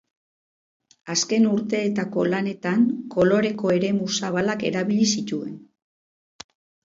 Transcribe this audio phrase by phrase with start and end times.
[1.15, 5.55] Azken urteetako lanetan koloreko eremu zabalak erabili zituen.